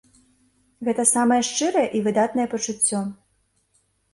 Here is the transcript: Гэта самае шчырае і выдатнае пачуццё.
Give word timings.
Гэта 0.87 1.03
самае 1.09 1.37
шчырае 1.49 1.85
і 1.99 2.03
выдатнае 2.07 2.47
пачуццё. 2.55 3.05